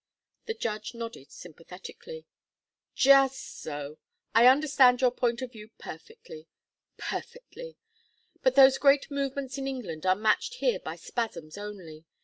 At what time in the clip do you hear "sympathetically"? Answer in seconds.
1.31-2.25